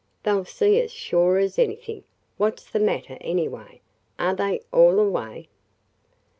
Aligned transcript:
They 0.23 0.31
'll 0.31 0.45
see 0.45 0.83
us 0.83 0.89
sure 0.89 1.37
as 1.37 1.59
anything! 1.59 2.05
What 2.37 2.59
's 2.59 2.65
the– 2.67 2.79
matter, 2.89 3.19
anyway? 3.21 3.81
Are 4.17 4.33
they– 4.33 4.61
all 4.73 4.97
away?" 4.99 5.47